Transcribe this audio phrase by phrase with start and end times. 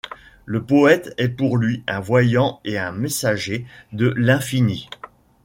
[0.45, 4.89] Le poète est pour lui un voyant et un messager de l'infini.